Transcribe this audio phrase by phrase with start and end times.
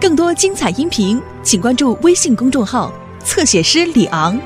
[0.00, 2.92] 更多精彩音频，请关注微信公众号
[3.24, 4.38] “侧写师李昂”。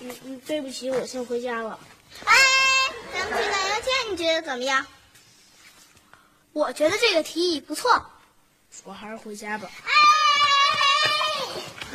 [0.00, 1.78] 嗯嗯，对不起，我先回家了。
[2.24, 2.34] 哎，
[3.14, 4.84] 咱们去打游戏，你觉得怎么样？
[6.52, 8.04] 我觉得这个提议不错，
[8.82, 9.70] 我还是回家吧。
[9.84, 9.90] 哎，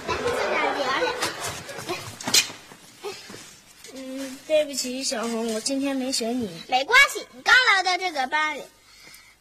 [0.07, 1.07] 来，坐这儿聊聊。
[3.93, 6.47] 嗯，对不起，小红，我今天没选你。
[6.67, 8.63] 没关系，你刚来到这个班里，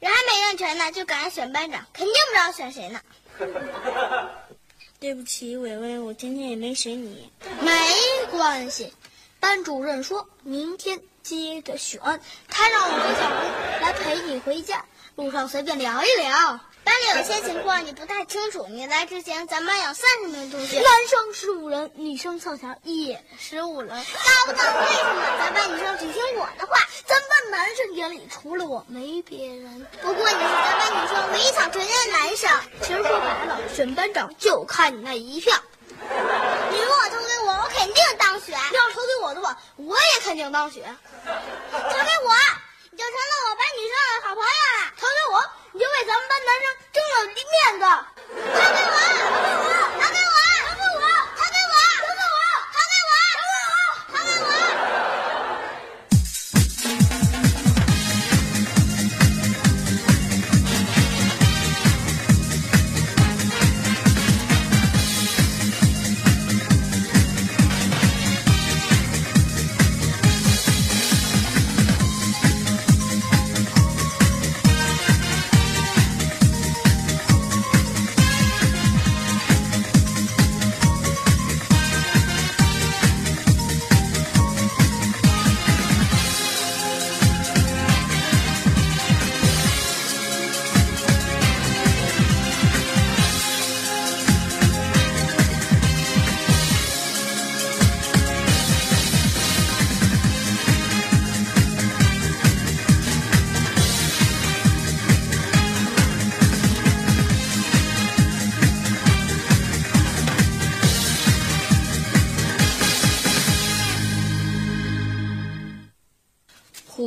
[0.00, 3.00] 人还没认全呢，就赶上选班长，肯定不知道选谁呢。
[4.98, 7.30] 对不起，伟伟，我今天也没选你。
[7.60, 7.70] 没
[8.30, 8.92] 关系，
[9.38, 12.00] 班主任说明天接着选，
[12.48, 14.82] 他让我和小红来陪你回家，
[15.16, 16.58] 路上随便聊一聊。
[16.84, 23.88] 班里有些情况你不太清楚，你来之前咱班有三十名同学，男生十五人，女生凑巧也十五人。
[23.88, 29.86] 搞不懂为什么咱班女生只听我的话，咱班男生眼里除了我没别人。
[30.02, 32.50] 不过你是咱班女生唯一想承认的男生。
[32.82, 35.58] 其实说白了，选班长就看你那一票。
[35.90, 40.82] 你如果投给我，我肯定当选；你要投给我的话，我也肯定当选。
[41.24, 42.34] 投给我，
[42.90, 45.40] 你就成了我班女生的好朋友了；投给我，
[45.74, 47.84] 你就为咱们班男生争了面子。
[48.54, 48.96] 拿给我，
[49.34, 49.66] 拿给我，
[49.98, 50.33] 拿，给我，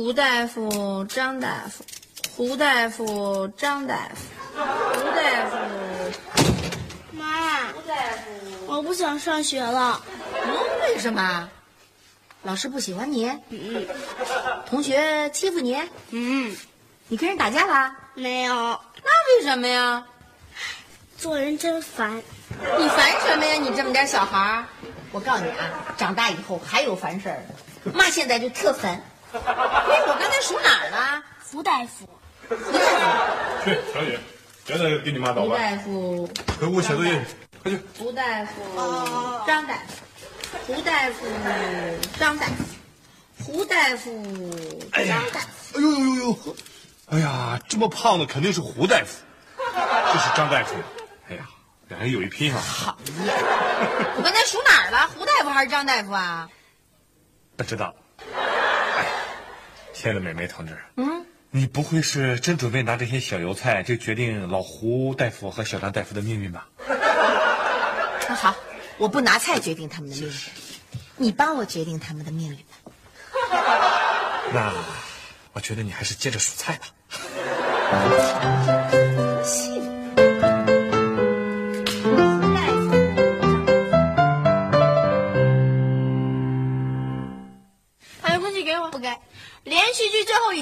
[0.08, 1.84] 胡大夫，张大夫，
[2.34, 5.56] 胡大夫，张大夫，胡大夫，
[7.12, 8.66] 妈，胡大夫。
[8.68, 10.00] 我不想上学了。
[10.32, 11.50] 嗯，为什么？
[12.42, 13.28] 老师不喜欢你？
[13.50, 13.86] 嗯
[14.64, 15.78] 同学欺负你？
[16.08, 16.56] 嗯，
[17.08, 17.94] 你跟人打架了？
[18.14, 20.02] 没有，那为什么呀？
[21.18, 22.16] 做人真烦。
[22.78, 23.56] 你烦什么呀？
[23.60, 24.64] 你这么点小孩儿，
[25.12, 27.42] 我告诉你啊，长大以后还有烦事儿。
[27.92, 29.02] 妈现在就特烦。
[29.36, 31.22] 哎，我刚才数哪儿了？
[31.50, 32.08] 胡大夫，
[33.64, 34.18] 去，小雨，
[34.66, 36.28] 别再给你妈捣胡乱，大夫，
[36.60, 37.26] 回屋写作业去，
[37.62, 37.80] 快去。
[37.98, 38.52] 胡大夫，
[39.46, 41.26] 张大夫，胡大夫，
[42.18, 42.52] 张大夫，
[43.44, 44.50] 胡大夫，
[44.92, 45.78] 张大夫。
[45.78, 46.56] 哎呦呦呦呦！
[47.10, 49.22] 哎呀，这么胖的肯定是胡大夫，
[50.12, 50.74] 这是张大夫。
[51.28, 51.46] 哎呀，
[51.88, 52.62] 两人有一拼啊！
[52.84, 53.34] 讨厌！
[54.16, 55.08] 我刚才数哪儿了？
[55.08, 56.48] 胡大夫还是张大夫啊？
[57.56, 57.94] 不知道。
[59.98, 66.68] 哎，亲爱的美美同志，嗯，你不会是真准备拿这些小油菜就决定老胡大夫和小张大夫的命运吧？
[68.28, 68.54] 那好，
[68.96, 70.34] 我不拿菜决定他们的命运，
[71.16, 72.62] 你帮我决定他们的命运吧。
[74.54, 74.72] 那
[75.52, 76.86] 我觉得你还是接着数菜吧。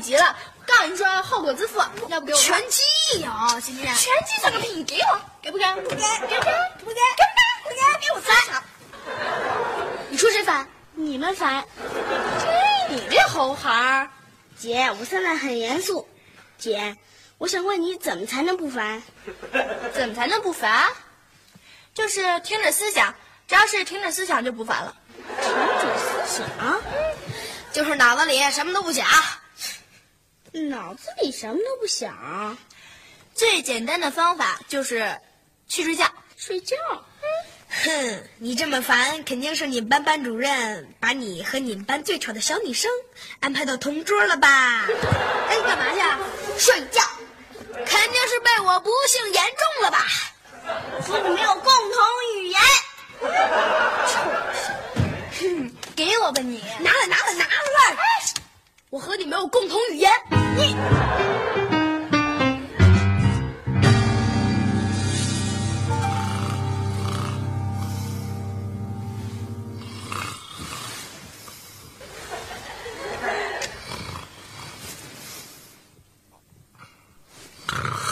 [0.07, 2.81] 剧最后一集了，告诉你说后果自负，要不给我拳击
[3.21, 5.21] 有今天拳击怎么给你给我？
[5.43, 5.65] 给不给？
[5.75, 6.07] 不给，给不给？
[6.29, 6.53] 不给，给不给？
[7.65, 8.63] 不给，给我烦。
[10.09, 10.69] 你说谁烦？
[10.95, 11.65] 你们烦。
[12.41, 14.09] 这你这猴孩儿，
[14.57, 16.09] 姐，我现在很严肃。
[16.57, 16.97] 姐，
[17.39, 19.03] 我想问你，怎么才能不烦？
[19.93, 20.87] 怎么才能不烦？
[21.95, 23.15] 就是停止思想，
[23.49, 24.95] 只要是停止思想就不烦了。
[25.43, 26.81] 停止思想，
[27.73, 29.05] 就是脑子里什么都不想。
[30.63, 32.57] 脑子里什么都不想。
[33.35, 35.19] 最简单的方法就是
[35.69, 36.11] 去睡觉。
[36.37, 36.77] 睡觉？
[37.69, 42.91] 哼你这么烦肯定是你们班班主任把你和你们班最丑的小女生
[43.41, 44.87] 安排到同桌了吧？
[45.49, 46.19] 哎干嘛去啊？
[46.59, 47.03] 睡觉。
[47.85, 50.07] 肯定是被我不幸言中了吧？
[51.03, 52.01] 和你没有共同
[52.37, 52.61] 语言。
[54.07, 54.73] 臭小子。
[55.41, 56.63] 哼给我吧你。
[56.81, 57.97] 拿来拿来拿出来
[58.89, 60.13] 我和你没有共同语言，
[60.57, 60.77] 你。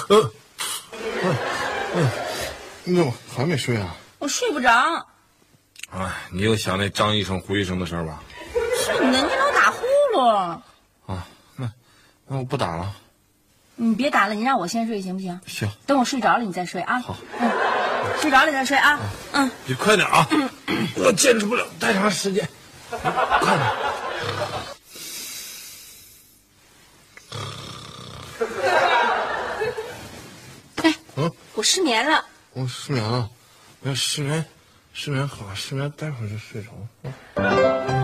[0.09, 0.31] 嗯，
[1.94, 2.11] 嗯，
[2.82, 3.94] 你怎么还没睡啊？
[4.19, 4.69] 我睡不着。
[5.93, 8.20] 哎，你又想那张医生、胡医生的事儿吧？
[8.77, 9.44] 是你的，你。
[10.15, 10.63] 你老打
[11.07, 11.15] 呼噜。
[11.15, 11.27] 啊，
[11.57, 11.73] 那
[12.27, 12.95] 那我不打了。
[13.77, 15.41] 你别打了，你让我先睡行不行？
[15.47, 17.01] 行，等我睡着了你再睡啊。
[17.01, 17.51] 好，嗯，
[18.21, 19.01] 睡着了再睡啊。
[19.33, 20.27] 嗯，你快点啊！
[20.97, 22.49] 我坚持不了太长时间。
[22.91, 23.01] 快
[23.57, 23.73] 点。
[30.85, 32.25] 哎，嗯，我失眠了。
[32.53, 33.29] 我失眠了，
[33.83, 34.45] 要失眠，
[34.93, 37.13] 失眠好，失眠待会儿就睡着了。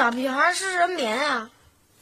[0.00, 1.50] 小屁孩失人眠啊？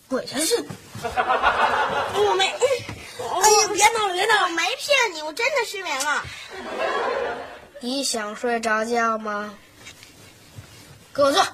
[0.06, 0.54] 鬼才是！
[1.02, 4.42] 我没，哎呀，别闹了，别闹了！
[4.44, 6.22] 我没骗你，我真的失眠了。
[7.80, 9.52] 你想睡着觉吗？
[11.12, 11.44] 给我坐。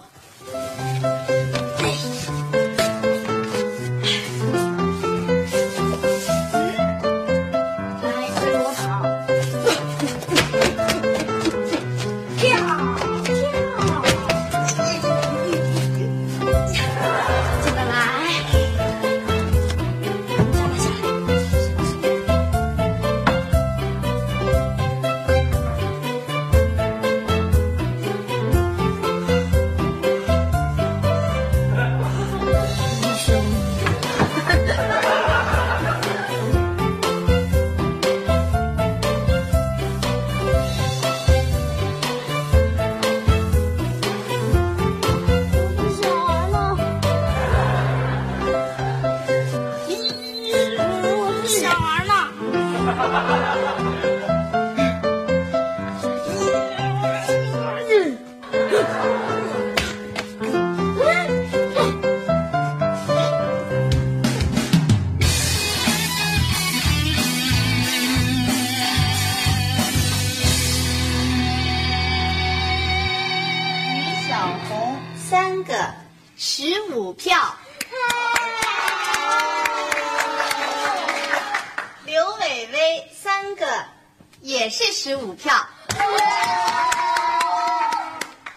[85.35, 85.55] 票。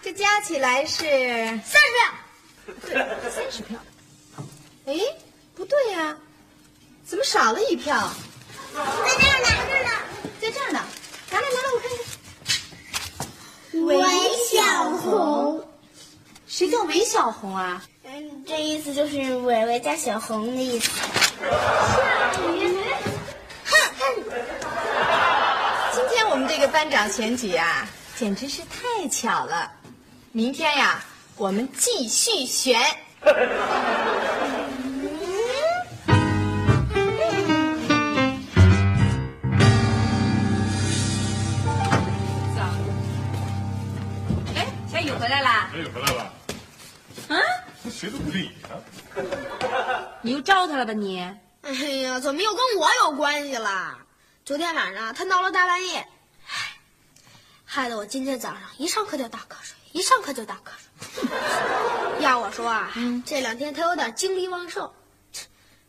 [0.02, 1.04] 这加起来是
[1.66, 3.06] 三十票。
[3.30, 3.78] 三十票。
[4.86, 4.96] 哎，
[5.56, 6.16] 不对呀、
[7.06, 8.10] 怎么少了一票？
[8.74, 8.82] 在
[9.20, 9.90] 这儿呢，这儿呢。
[10.40, 10.80] 在这儿呢，
[11.32, 12.00] 拿来拿来，我看看。
[13.86, 13.90] 韦
[14.50, 15.68] 小红。
[16.48, 17.84] 谁叫韦小红啊？
[18.04, 20.90] 嗯，这意思就是伟伟加小红的意思。
[25.94, 29.72] 今天我们这个班长选举啊，简直是太巧了。
[30.32, 32.82] 明天呀，我们继续选。
[44.56, 45.70] 哎，小雨回来啦？
[45.76, 46.34] 哎，回来了，
[47.28, 47.40] 嗯，
[47.92, 49.22] 谁都不理他。
[50.24, 51.20] 你又招他了吧你？
[51.62, 51.72] 哎
[52.02, 53.96] 呀，怎么又跟我有关系了？
[54.44, 56.08] 昨天晚上他闹了大半夜，唉，
[57.70, 62.24] 害得我今天早上一上课就打瞌睡，一上课就打瞌睡。
[62.24, 62.94] 要我说啊，
[63.26, 64.90] 这两天他有点精力旺盛，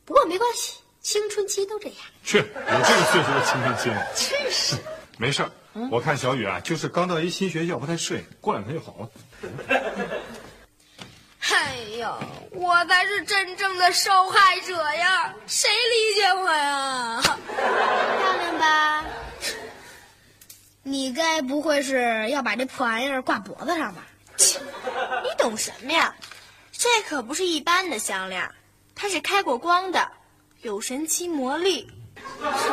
[0.04, 1.96] 不过没关系，青春期都这样。
[2.24, 4.04] 去，我这个岁数的青春期了。
[4.16, 4.76] 真是，
[5.18, 5.50] 没事儿，
[5.92, 9.08] 我看小雨啊，就是刚到一新学校不太适应，过两天就好了。
[11.50, 12.18] 哎呀，
[12.50, 15.32] 我才是真正的受害者呀！
[15.46, 17.22] 谁理解我呀？
[17.22, 19.04] 漂亮吧？
[20.90, 24.06] 你该不会是要把这破玩意儿挂脖子上吧？
[24.38, 26.14] 你懂什么呀？
[26.72, 28.50] 这可不是一般的项链，
[28.94, 30.10] 它是开过光的，
[30.62, 31.90] 有神奇魔力。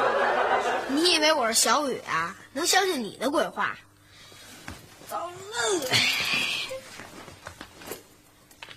[0.89, 2.35] 你以为我是小雨啊？
[2.53, 3.77] 能相信你的鬼话？
[5.09, 5.89] 走了。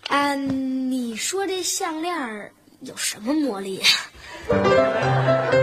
[0.09, 3.83] 啊，你说这项链儿有什么魔力
[4.49, 5.57] 啊？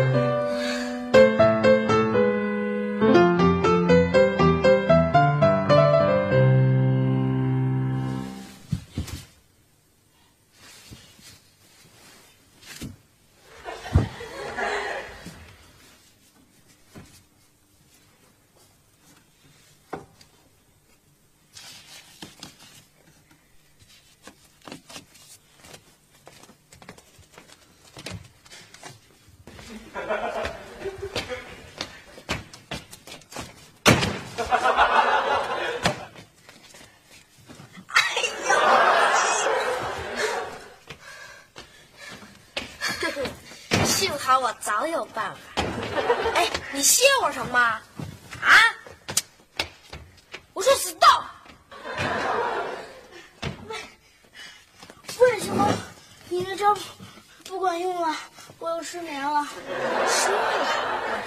[29.96, 30.02] 哎
[38.48, 38.54] 呦！
[43.86, 45.40] 幸好我早有办法。
[46.36, 47.80] 哎，你谢我什么？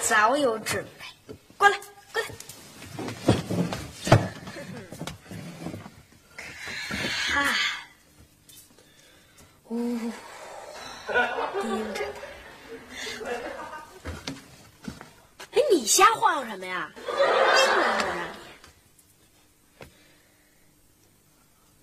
[0.09, 1.37] 早有准备。
[1.59, 1.79] 过来，
[2.15, 2.29] 过来。
[7.29, 7.55] 哈，
[9.69, 9.99] 呜，
[11.61, 13.27] 盯着他。
[15.51, 16.91] 哎，你瞎晃悠什么呀？
[16.97, 17.05] 进
[17.77, 18.39] 来了让你。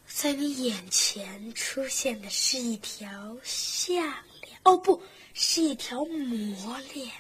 [0.07, 4.03] 在你眼前出现的是一条项
[4.41, 4.99] 链，哦，不
[5.35, 7.11] 是一条魔链。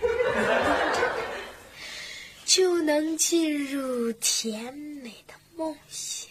[2.44, 6.28] 就能进入甜美的梦乡。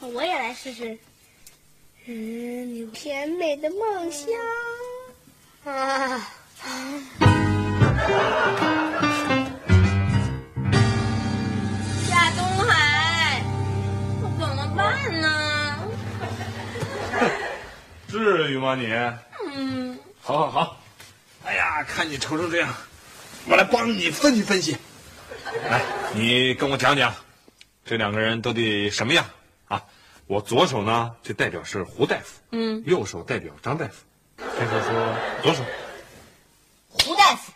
[0.12, 0.98] 我也来试试。
[2.06, 4.28] 嗯，甜美的梦乡
[5.64, 6.28] 啊。
[12.06, 13.40] 夏东海，
[14.20, 15.26] 怎么办呢？
[18.08, 18.88] 至于吗你？
[19.54, 20.80] 嗯，好好好。
[21.44, 22.74] 哎呀，看你愁成这样，
[23.46, 24.76] 我来帮你分析分析。
[25.70, 25.82] 来，
[26.14, 27.14] 你跟我讲讲，
[27.84, 29.24] 这两个人到底什么样
[29.66, 29.82] 啊？
[30.26, 33.94] 我左手呢，就代表是胡大夫，嗯，右手代表张大夫。
[34.58, 35.62] 先说说左手，
[36.88, 37.52] 胡大夫，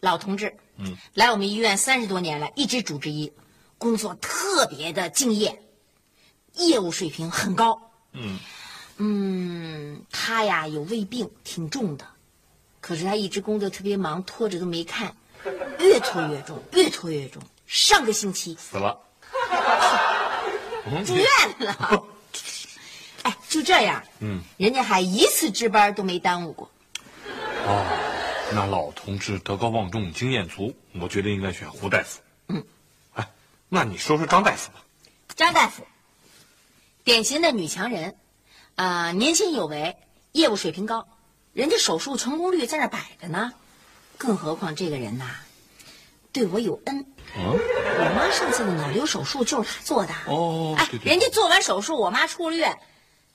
[0.00, 3.32] 老同志，嗯，来我们医院三十多年了，一直主治医，
[3.76, 5.62] 工作特别的敬业，
[6.54, 7.92] 业务水平很高。
[8.12, 8.38] 嗯
[9.04, 12.06] 嗯，他呀有胃病，挺重的，
[12.80, 15.16] 可是他一直工作特别忙，拖着都没看，
[15.80, 17.42] 越拖越重，越拖越重。
[17.66, 19.00] 上个星期死了。
[20.86, 21.26] 嗯住院
[21.58, 22.04] 了。
[23.24, 26.70] 哎，就这样，嗯，人家还一次值班都没耽误过。
[27.66, 27.84] 哦，
[28.52, 32.20] 那老同志德高望重，经验足，我觉得应该选胡大夫。
[32.46, 32.64] 嗯，
[33.14, 33.28] 哎，
[33.68, 34.84] 那你说说张大夫吧。
[35.34, 35.84] 张大夫，
[37.02, 38.16] 典型的女强人，
[38.74, 39.96] 啊、年轻有为，
[40.32, 41.06] 业务水平高，
[41.52, 43.52] 人家手术成功率在那摆着呢。
[44.16, 45.26] 更何况这个人呐，
[46.32, 47.06] 对我有恩。
[47.36, 50.12] 嗯，我妈上次的脑瘤手术就是他做的。
[50.12, 52.78] 哎哦对，对人家做完手术，我妈出了院，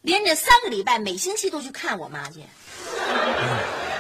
[0.01, 2.41] 连着三个礼拜，每星期都去看我妈去。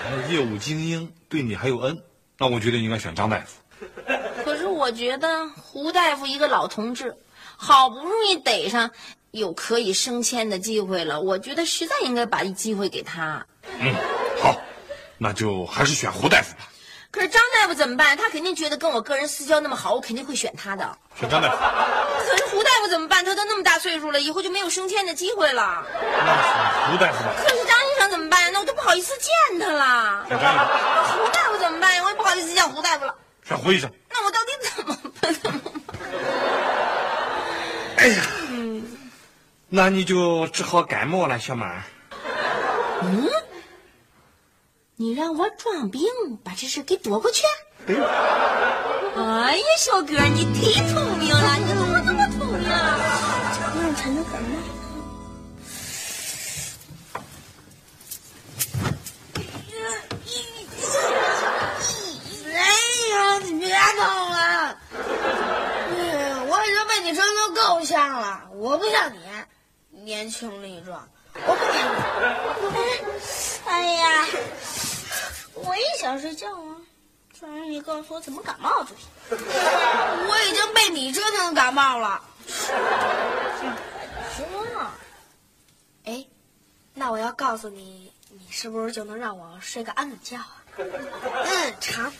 [0.09, 2.03] 那业务精英对你还有恩，
[2.37, 3.61] 那我觉得应该选张大夫。
[4.45, 7.15] 可是我觉得胡大夫一个老同志，
[7.57, 8.91] 好不容易逮上
[9.37, 13.45] 有可以升迁的机会了，我觉得实在应该把机会给他。
[13.79, 13.93] 嗯，
[14.41, 14.55] 好，
[15.17, 16.67] 那就还是选胡大夫吧。
[17.09, 18.17] 可是张大夫怎么办？
[18.17, 20.97] 他肯定觉得跟我个人私交那么好，我肯定会选他的。
[21.19, 23.23] 选张大夫，可是胡大夫怎么办？
[23.23, 25.85] 他都那么大岁数了，以后就没有升迁的机会了。
[25.93, 27.33] 那选胡大夫吧。
[27.37, 28.51] 可是张医生怎么办？
[28.53, 30.25] 那我都不好意思见他了。
[30.27, 30.67] 选张医生，
[31.17, 32.03] 胡大夫怎么办呀？
[32.03, 33.15] 我也不好意思见胡大夫了。
[33.47, 33.89] 选胡医生。
[34.11, 35.33] 那我到底怎么办？
[35.33, 35.73] 怎么办？
[37.97, 38.21] 哎呀，
[39.69, 41.83] 那你就只好感冒了，小马。
[43.01, 43.29] 嗯？
[44.95, 46.01] 你让我装病，
[46.43, 47.43] 把这事给躲过去？
[47.85, 51.55] 哎呀，小哥，你忒聪明了！
[51.57, 52.97] 你怎么这么聪明啊？
[53.53, 54.47] 这样才能感冒。
[62.45, 62.59] 哎
[63.11, 64.77] 呀，你别动了！
[65.95, 68.49] 嗯，我已经被你折腾够呛了。
[68.55, 69.17] 我不像你，
[70.07, 71.05] 年轻力壮。
[71.33, 71.75] 我不听
[72.63, 73.67] 你。
[73.69, 74.25] 哎呀，
[75.53, 76.77] 我也想睡觉啊！
[77.37, 79.05] 只要你告诉我怎么感冒就行。
[79.29, 82.21] 我已经被你折腾感冒了。
[82.47, 84.45] 行
[84.77, 84.95] 啊，
[86.05, 86.25] 哎，
[86.93, 90.63] 那我要告诉你，你是不是就能让我睡个安稳觉啊？
[90.77, 92.13] 嗯，成。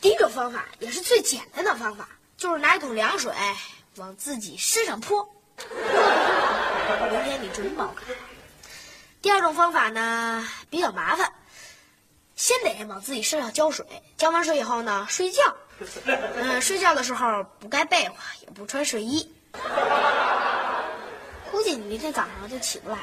[0.00, 3.34] 第一种方法也是最简单的方法，就是拿一桶凉水
[3.96, 5.28] 往自己身上泼。
[7.10, 8.12] 明天你准保开。
[9.22, 11.30] 第二种方法呢比较麻烦，
[12.36, 13.84] 先得往自己身上浇水，
[14.16, 15.42] 浇完水以后呢睡觉。
[16.36, 19.30] 嗯，睡觉的时候不盖被窝，也不穿睡衣。
[21.50, 23.02] 估计你明天早上就起不来了。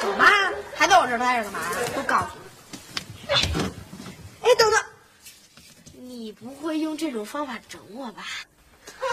[0.00, 0.30] 走吧，
[0.74, 1.76] 还在我这待着干嘛呀？
[1.94, 2.46] 都告诉你。
[4.42, 4.80] 哎，等等，
[5.92, 8.24] 你不会用这种方法整我吧？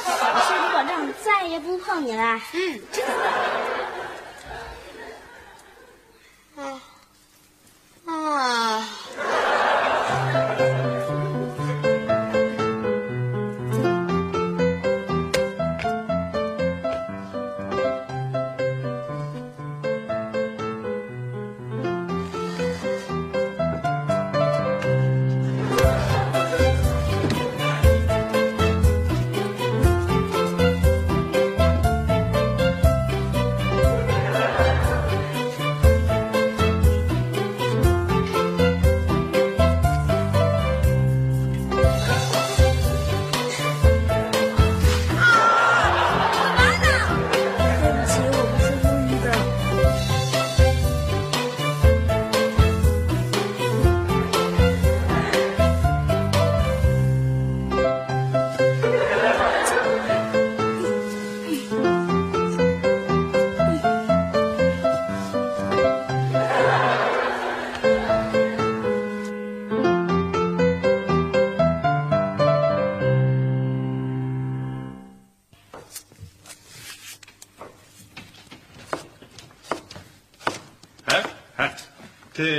[0.06, 2.40] 我先保证再也不碰你了。
[2.54, 3.83] 嗯，真的。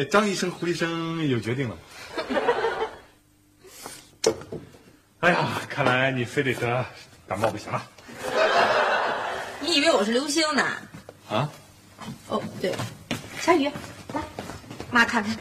[0.04, 1.80] 这张医生、胡医生有决定了吗？
[5.20, 6.84] 哎呀，看来你非得得
[7.26, 7.82] 感冒不行了。
[9.60, 10.62] 你以为我是流星呢？
[11.30, 11.50] 啊？
[12.28, 12.74] 哦，对，
[13.40, 13.70] 小雨，
[14.12, 14.20] 来，
[14.90, 15.34] 妈看看，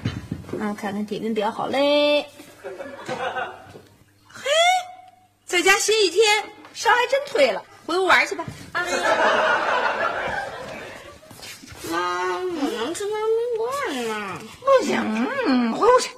[0.58, 2.26] 妈看看体温表好嘞。
[4.26, 4.50] 嘿，
[5.46, 6.24] 在家歇一天，
[6.74, 8.46] 烧还真退了，回屋玩去吧。
[8.72, 8.86] 啊，
[11.92, 13.20] 妈，我能吃方
[13.94, 14.40] 便面吗？
[14.60, 16.10] 不行，嗯，回屋去。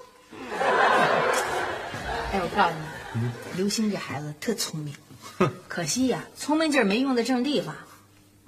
[2.31, 2.75] 哎，我告诉
[3.13, 4.95] 你，刘星这孩子特聪明，
[5.67, 7.75] 可惜呀、聪明劲儿没用在正地方。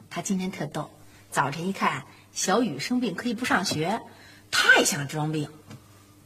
[0.10, 0.90] 他今天特逗，
[1.30, 4.02] 早晨一看小雨生病可以不上学，
[4.50, 5.50] 他也想装病。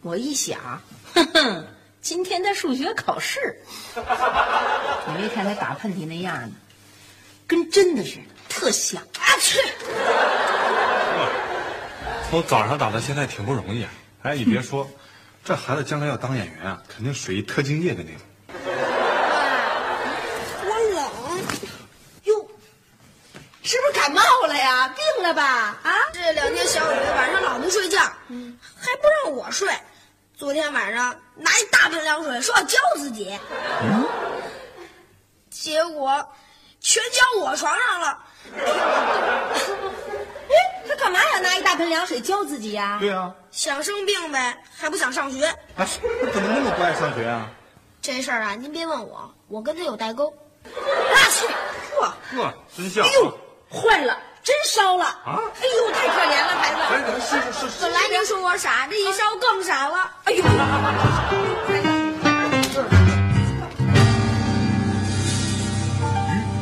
[0.03, 0.81] 我一想，
[1.15, 1.67] 哼哼，
[2.01, 3.63] 今天他数学考试，
[3.95, 6.51] 你没看他打喷嚏那样呢，
[7.47, 9.01] 跟真的似的，特像。
[9.01, 9.57] 啊去！
[12.31, 13.89] 从早上打到现在挺不容易啊。
[14.23, 14.89] 哎，你别说，
[15.43, 18.21] 这孩子将来要当演员啊，肯定属于特敬业的那种。
[20.63, 21.03] 我冷。
[22.23, 22.47] 哟，
[23.63, 24.87] 是不是感冒了呀？
[24.87, 25.77] 病了吧？
[25.83, 25.91] 啊？
[26.13, 29.67] 这两天小雨晚上老不睡觉，还不让我睡。
[30.33, 33.37] 昨天晚上拿一大盆凉水说要浇自己，
[35.49, 36.25] 结果
[36.79, 38.23] 全浇我床上了。
[41.01, 45.45] 干嘛要拿一大盆凉水浇自己呀、对啊，想生病呗，还不想上学。
[45.75, 45.87] 哎，
[46.31, 47.49] 怎么那么不爱上学啊？
[48.03, 50.31] 这事儿啊，您别问我，我跟他有代沟。
[50.63, 50.71] 那
[51.31, 51.47] 去，
[51.99, 52.11] 嚯！
[52.37, 53.09] 呵，真像、啊。
[53.09, 53.35] 哎呦，
[53.71, 56.79] 坏了，真烧了啊哎呦，太可怜了，孩子。
[56.93, 57.91] 哎，是是是是本。
[57.91, 60.11] 来您说我傻，这一烧更傻了。
[60.25, 60.47] 哎呦，鱼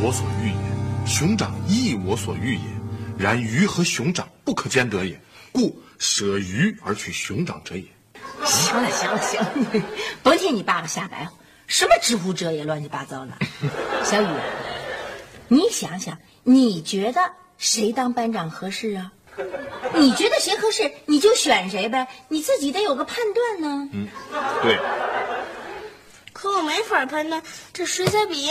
[0.01, 2.78] 我所欲也，熊掌亦我所欲也。
[3.19, 5.19] 然鱼和熊掌不可兼得也，
[5.51, 7.83] 故舍鱼而取熊掌者也。
[8.45, 9.83] 行了，行了，行了，你
[10.23, 11.33] 甭听你爸爸瞎白话，
[11.67, 13.33] 什么知乎者也乱七八糟的。
[14.05, 14.27] 小雨，
[15.49, 17.19] 你想想，你觉得
[17.57, 19.11] 谁当班长合适啊？
[19.93, 23.89] 你觉得谁合适，你就选谁呗，你自己得有个判断呢。
[24.61, 24.79] 对，
[26.31, 28.47] 可我没法判断这水彩笔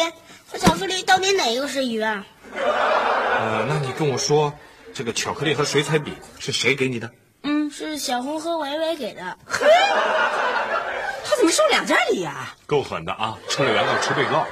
[0.46, 2.26] 和巧克力到底哪个是鱼啊？
[2.54, 4.52] 呃，那你跟我说，
[4.94, 7.10] 这个巧克力和水彩笔是谁给你的？
[7.42, 9.38] 嗯是小红和维维给的。
[11.24, 13.38] 他怎么收两家礼呀、够狠的啊！
[13.48, 14.46] 吃了原告吃被告。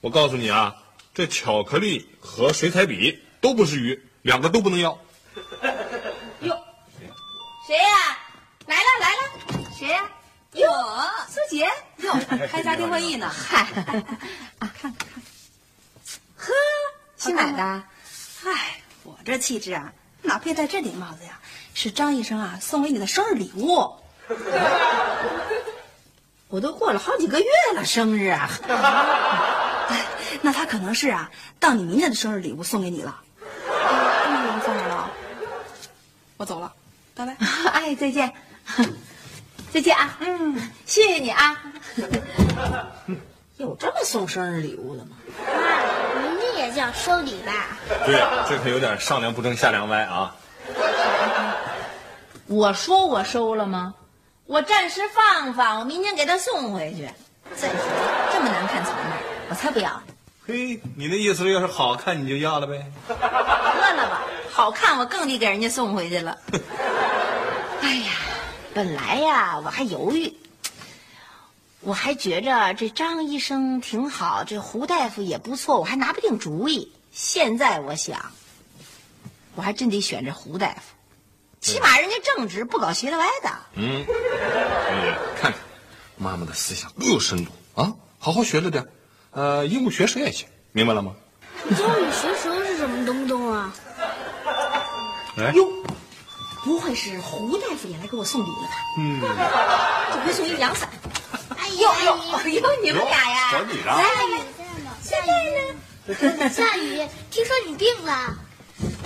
[0.00, 0.74] 我告诉你啊，
[1.14, 4.98] 这巧克力和水彩笔都不是鱼，两个都不能要。
[6.40, 6.58] 哟，
[7.66, 8.18] 谁呀、
[8.66, 9.22] 来了来了，
[9.78, 10.10] 谁呀、
[10.54, 10.68] 哟，
[11.28, 12.12] 苏杰，哟，
[12.50, 13.30] 开家庭会议呢。
[13.32, 13.60] 嗨，
[14.58, 15.22] 啊，看看看，
[16.36, 16.52] 呵，
[17.20, 17.62] 新买的，
[18.46, 21.38] 哎，我这气质啊，哪配戴这顶帽子呀？
[21.74, 23.94] 是张医生啊送给你的生日礼物。
[26.48, 28.48] 我都过了好几个月了，生日啊！
[29.88, 30.06] 哎，
[30.40, 33.20] 那他可能是啊，当你明天的生日礼物送给你了。
[33.46, 35.10] 嗯，放哪儿了？
[36.38, 36.72] 我走了，
[37.14, 37.36] 拜拜。
[37.70, 38.32] 哎，再见，
[39.70, 40.16] 再见啊！
[40.20, 41.62] 嗯，谢谢你啊。
[43.58, 45.16] 有这么送生日礼物的吗？
[46.70, 47.52] 叫收礼吧？
[48.06, 50.34] 对，这可有点上梁不正下梁歪啊！
[52.46, 53.94] 我说我收了吗？
[54.46, 57.08] 我暂时放放，我明天给他送回去。
[57.54, 57.78] 再说
[58.32, 59.16] 这么难看草帽，
[59.48, 60.02] 我才不要。
[60.46, 62.84] 嘿，你的意思是要是好看你就要了呗？
[63.08, 66.36] 得了吧，好看我更得给人家送回去了。
[67.82, 68.10] 哎呀，
[68.74, 70.32] 本来呀我还犹豫，
[71.82, 76.92] 我还觉着这张医生挺好，这胡大夫也不错，我还拿不定主意。
[77.10, 78.32] 现在我想，
[79.54, 80.80] 我还真得选这胡大夫，
[81.60, 83.50] 起码人家正直，不搞斜的歪的。
[83.74, 84.04] 嗯，
[84.88, 85.60] 哎，看看，
[86.18, 87.94] 妈妈的思想多有深度啊！
[88.18, 88.86] 好好学着点，
[89.30, 91.14] 呃，鹦鹉学舌也行，明白了吗？
[91.70, 93.72] 教育学舌是什么东东啊？
[95.38, 95.66] 哎，哟，
[96.62, 98.76] 不会是胡大夫也来给我送礼了吧？
[98.98, 99.20] 嗯，
[100.12, 100.90] 这回送一阳伞。
[101.80, 104.02] 哎哟呀，哟哟，你们俩呀，小女啊，
[105.02, 106.48] 下雨呢？
[106.52, 108.36] 下雨，听说你病了，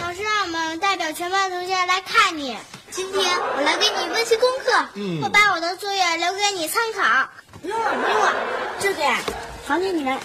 [0.01, 2.59] 老师让我们代表全班同学来看你。
[2.91, 4.89] 今天我来给你温习功课，
[5.23, 7.29] 我把我的作业留给你参考。
[7.63, 8.33] 不用了，不用了，
[8.81, 9.19] 这个呀，
[9.67, 10.19] 还给你们。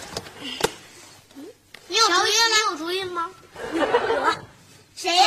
[1.86, 2.26] 你有主意吗？
[2.48, 3.30] 你有主意吗？
[3.74, 4.34] 我。
[4.96, 5.24] 谁呀？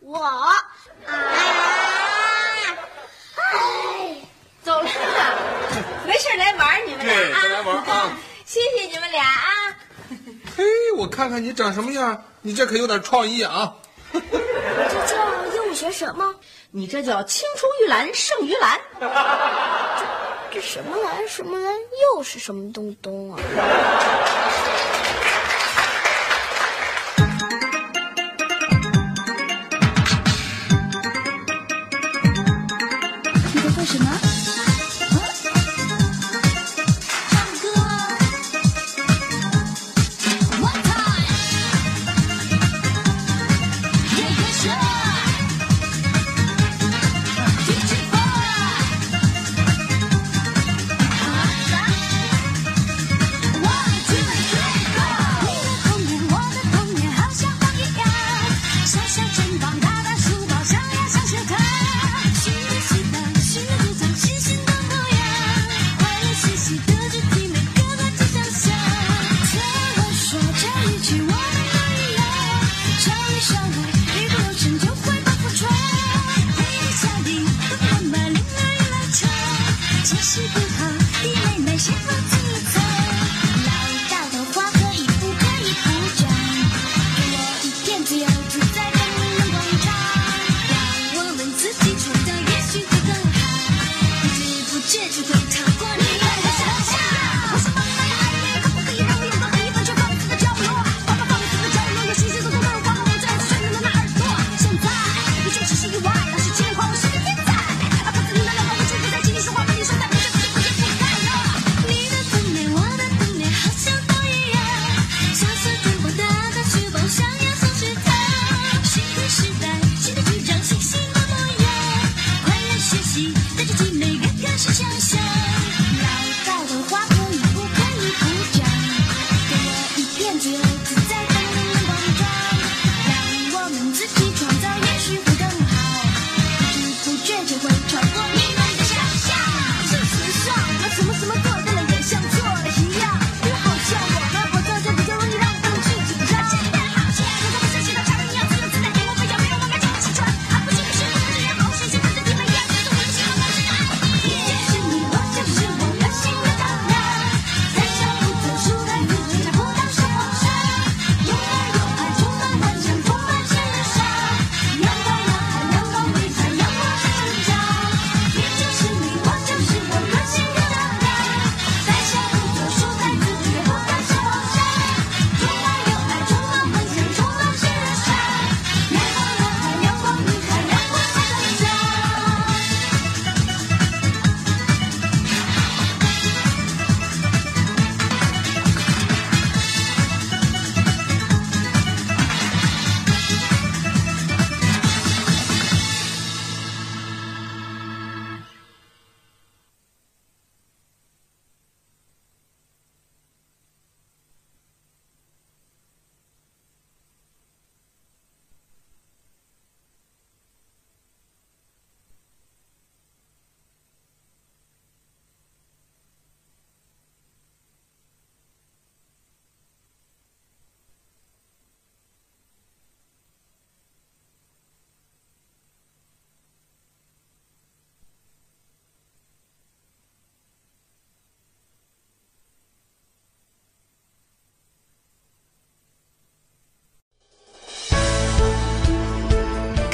[0.00, 0.18] 我。
[0.18, 0.56] 啊！
[3.36, 4.16] 哎，
[4.64, 4.88] 走了，
[6.36, 7.14] 来玩你们俩
[7.86, 8.12] 啊！
[8.44, 9.76] 谢谢你们俩啊！
[10.56, 10.64] 嘿，
[10.96, 13.74] 我看看你长什么样，你这可有点创意啊！
[14.12, 15.16] 这叫
[15.54, 16.34] 鹦鹉学蛇吗？
[16.70, 18.80] 你这叫青出于蓝胜于蓝。
[19.00, 19.06] 这
[20.54, 21.28] 这什么蓝？
[21.28, 21.74] 什么蓝？
[22.14, 23.38] 又是什么东东啊？
[105.90, 106.21] you wants.